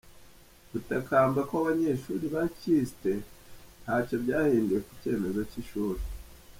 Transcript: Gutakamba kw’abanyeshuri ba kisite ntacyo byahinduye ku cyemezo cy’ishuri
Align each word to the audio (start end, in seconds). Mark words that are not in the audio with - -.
Gutakamba 0.71 1.39
kw’abanyeshuri 1.49 2.25
ba 2.33 2.43
kisite 2.57 3.11
ntacyo 3.83 4.15
byahinduye 4.23 4.79
ku 4.85 4.93
cyemezo 5.01 5.41
cy’ishuri 5.49 6.01